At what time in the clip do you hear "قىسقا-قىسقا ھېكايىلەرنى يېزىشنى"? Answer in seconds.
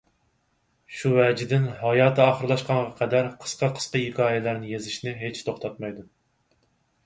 3.45-5.17